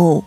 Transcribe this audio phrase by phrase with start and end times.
[0.00, 0.24] 目。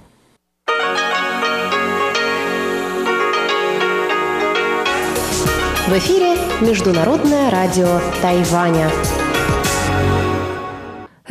[5.88, 8.90] В эфире Международное радио Тайваня.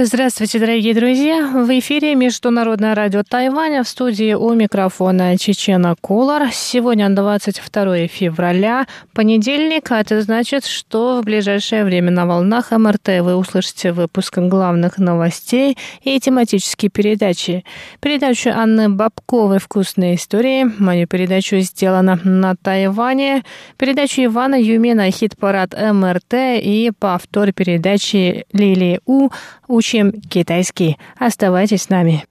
[0.04, 1.46] Здравствуйте, дорогие друзья!
[1.46, 6.50] В эфире Международное радио Тайваня в студии у микрофона Чечена Кулар.
[6.53, 13.36] Сегодня 22 февраля, понедельник, а это значит, что в ближайшее время на волнах МРТ вы
[13.36, 17.64] услышите выпуск главных новостей и тематические передачи.
[18.00, 23.44] Передачу Анны Бабковой «Вкусные истории», мою передачу «Сделано на Тайване»,
[23.77, 29.30] передачу Ивана Юмина «Хит-парад МРТ» и повтор передачи Лилии У
[29.92, 30.96] Учим китайский.
[31.19, 32.24] Оставайтесь с нами.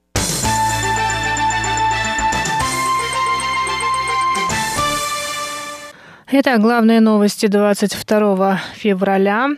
[6.32, 9.50] Это главные новости 22 февраля.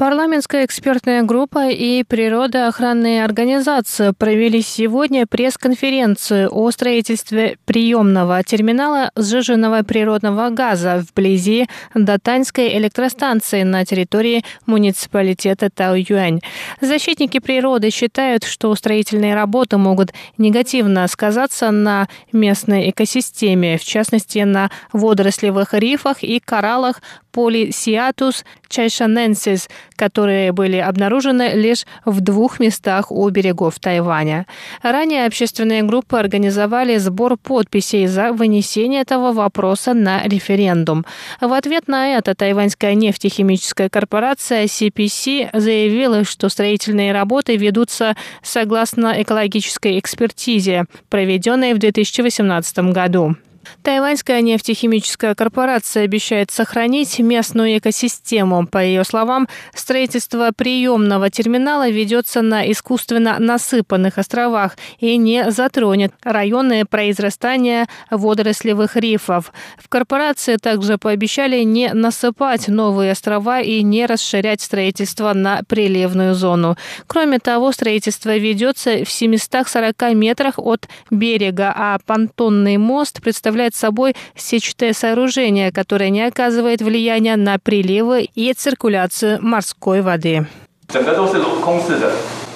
[0.00, 10.48] Парламентская экспертная группа и природоохранные организации провели сегодня пресс-конференцию о строительстве приемного терминала сжиженного природного
[10.48, 16.40] газа вблизи Датаньской электростанции на территории муниципалитета Таоюань.
[16.80, 24.70] Защитники природы считают, что строительные работы могут негативно сказаться на местной экосистеме, в частности на
[24.94, 33.78] водорослевых рифах и кораллах Полисиатус чайшаненсис, которые были обнаружены лишь в двух местах у берегов
[33.78, 34.46] Тайваня.
[34.82, 41.04] Ранее общественные группы организовали сбор подписей за вынесение этого вопроса на референдум.
[41.40, 49.98] В ответ на это тайваньская нефтехимическая корпорация CPC заявила, что строительные работы ведутся согласно экологической
[49.98, 53.36] экспертизе, проведенной в 2018 году.
[53.82, 58.66] Тайваньская нефтехимическая корпорация обещает сохранить местную экосистему.
[58.66, 66.84] По ее словам, строительство приемного терминала ведется на искусственно насыпанных островах и не затронет районы
[66.84, 69.52] произрастания водорослевых рифов.
[69.78, 76.76] В корпорации также пообещали не насыпать новые острова и не расширять строительство на приливную зону.
[77.06, 84.15] Кроме того, строительство ведется в 740 метрах от берега, а понтонный мост представляет представляет собой
[84.33, 90.45] сетчатое сооружение, которое не оказывает влияния на приливы и циркуляцию морской воды.
[90.87, 92.13] 整个都是镂空式的，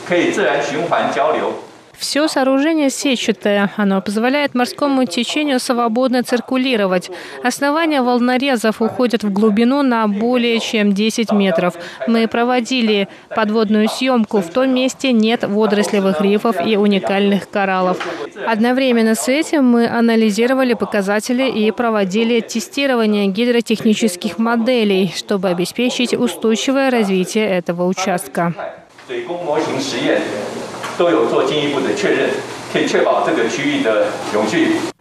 [0.07, 1.51] 可以自然循环交流。
[1.98, 3.70] все сооружение сетчатое.
[3.76, 7.10] Оно позволяет морскому течению свободно циркулировать.
[7.42, 11.74] Основания волнорезов уходят в глубину на более чем 10 метров.
[12.06, 14.40] Мы проводили подводную съемку.
[14.40, 17.98] В том месте нет водорослевых рифов и уникальных кораллов.
[18.46, 27.46] Одновременно с этим мы анализировали показатели и проводили тестирование гидротехнических моделей, чтобы обеспечить устойчивое развитие
[27.48, 28.54] этого участка.
[30.96, 32.30] 都有做进一步的确认，
[32.72, 34.93] 可以确保这个区域的永续。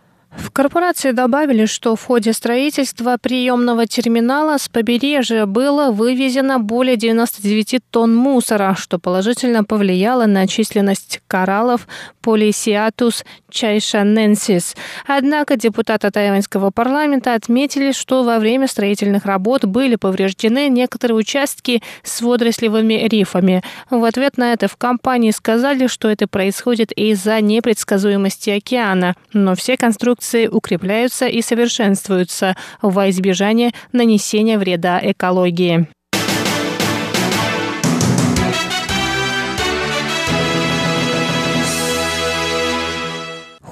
[0.53, 8.15] Корпорации добавили, что в ходе строительства приемного терминала с побережья было вывезено более 99 тонн
[8.15, 11.87] мусора, что положительно повлияло на численность кораллов
[12.21, 14.75] Полисиатус чайшаненсис.
[15.07, 22.21] Однако депутаты тайваньского парламента отметили, что во время строительных работ были повреждены некоторые участки с
[22.21, 23.63] водорослевыми рифами.
[23.89, 29.77] В ответ на это в компании сказали, что это происходит из-за непредсказуемости океана, но все
[29.77, 35.87] конструкции конструкции укрепляются и совершенствуются во избежание нанесения вреда экологии.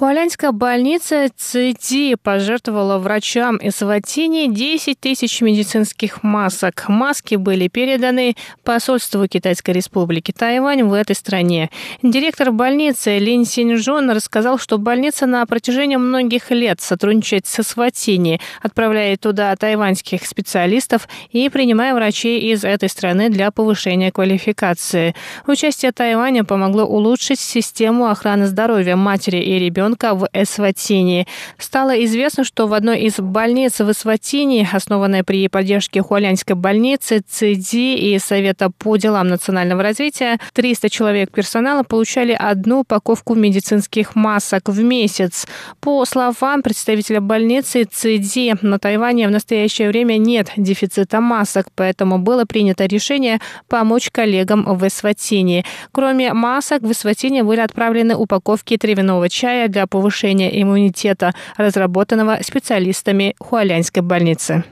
[0.02, 6.86] Хуалянская больница ЦИДИ пожертвовала врачам Эсватини 10 тысяч медицинских масок.
[6.88, 11.70] Маски были переданы посольству Китайской республики Тайвань в этой стране.
[12.02, 19.16] Директор больницы Лин Синьжун рассказал, что больница на протяжении многих лет сотрудничает с Эсватини, отправляя
[19.18, 25.14] туда тайваньских специалистов и принимая врачей из этой страны для повышения квалификации.
[25.46, 31.28] Участие Тайваня помогло улучшить систему охраны здоровья матери и ребенка ребенка в Эсватине.
[31.58, 38.14] Стало известно, что в одной из больниц в Эсватине, основанной при поддержке Хуалянской больницы, ЦИДИ
[38.16, 44.82] и Совета по делам национального развития, 300 человек персонала получали одну упаковку медицинских масок в
[44.82, 45.48] месяц.
[45.80, 52.46] По словам представителя больницы ЦИДИ, на Тайване в настоящее время нет дефицита масок, поэтому было
[52.46, 55.66] принято решение помочь коллегам в Эсватине.
[55.92, 63.36] Кроме масок, в Эсватине были отправлены упаковки травяного чая для для повышения иммунитета, разработанного специалистами
[63.40, 64.64] Хуалянской больницы.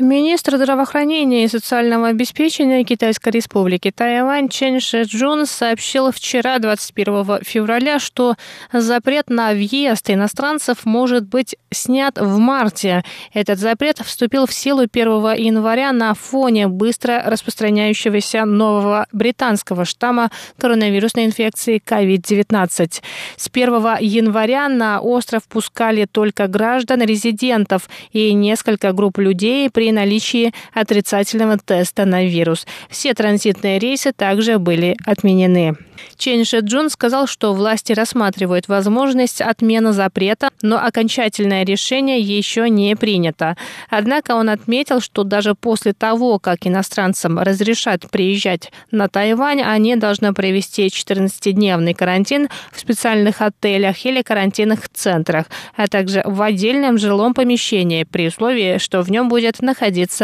[0.00, 8.36] Министр здравоохранения и социального обеспечения Китайской республики Тайвань Чен Шэджун сообщил вчера, 21 февраля, что
[8.72, 13.02] запрет на въезд иностранцев может быть снят в марте.
[13.32, 21.24] Этот запрет вступил в силу 1 января на фоне быстро распространяющегося нового британского штамма коронавирусной
[21.24, 23.02] инфекции COVID-19.
[23.36, 29.92] С 1 января на остров пускали только граждан резидентов и несколько групп людей при при
[29.92, 32.66] наличии отрицательного теста на вирус.
[32.90, 35.76] Все транзитные рейсы также были отменены.
[36.16, 43.56] Чен Шеджун сказал, что власти рассматривают возможность отмены запрета, но окончательное решение еще не принято.
[43.88, 50.32] Однако он отметил, что даже после того, как иностранцам разрешат приезжать на Тайвань, они должны
[50.34, 55.46] провести 14-дневный карантин в специальных отелях или карантинных центрах,
[55.76, 59.77] а также в отдельном жилом помещении при условии, что в нем будет находиться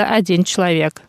[0.04, 1.02] один человек.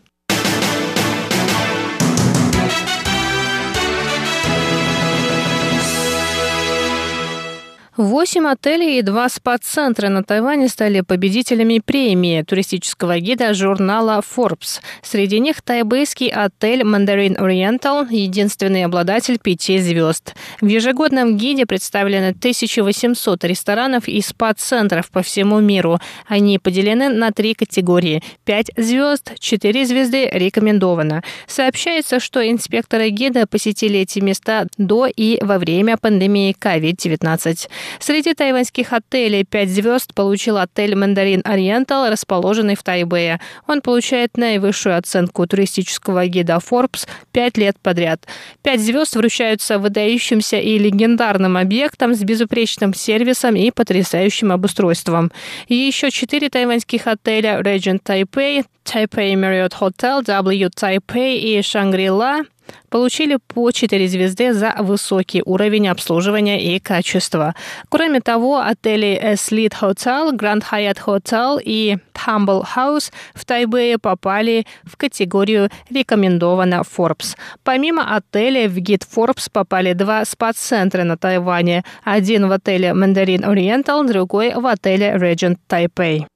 [7.96, 14.80] Восемь отелей и два спа-центра на Тайване стали победителями премии туристического гида журнала Forbes.
[15.02, 20.34] Среди них тайбэйский отель Mandarin Oriental– единственный обладатель пяти звезд.
[20.60, 25.98] В ежегодном гиде представлены 1800 ресторанов и спа-центров по всему миру.
[26.26, 31.22] Они поделены на три категории– пять звезд, четыре звезды рекомендовано.
[31.46, 37.68] Сообщается, что инспекторы гида посетили эти места до и во время пандемии COVID-19.
[37.98, 43.40] Среди тайваньских отелей 5 звезд получил отель «Мандарин Ориентал», расположенный в Тайбэе.
[43.66, 48.26] Он получает наивысшую оценку туристического гида Forbes 5 лет подряд.
[48.62, 55.32] 5 звезд вручаются выдающимся и легендарным объектам с безупречным сервисом и потрясающим обустройством.
[55.68, 62.44] И еще 4 тайваньских отеля Regent Taipei, Taipei Marriott Hotel, W Taipei и Shangri-La
[62.88, 67.54] получили по 4 звезды за высокий уровень обслуживания и качества.
[67.88, 74.96] Кроме того, отели Sleet Hotel, Grand Hyatt Hotel и Humble House в Тайбэе попали в
[74.96, 77.36] категорию «Рекомендовано Forbes».
[77.62, 81.84] Помимо отелей в гид Forbes попали два спа-центра на Тайване.
[82.04, 86.26] Один в отеле Mandarin Oriental, другой в отеле Regent Taipei.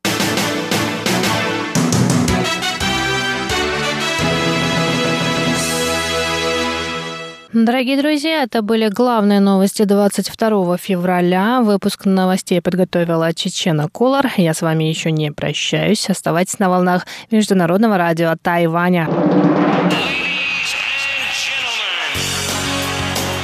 [7.53, 11.63] Дорогие друзья, это были главные новости 22 февраля.
[11.63, 14.31] Выпуск новостей подготовила Чечена Кулар.
[14.37, 16.09] Я с вами еще не прощаюсь.
[16.09, 19.09] Оставайтесь на волнах Международного радио Тайваня.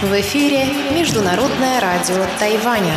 [0.02, 0.66] В эфире
[0.96, 2.94] Международное радио Тайваня.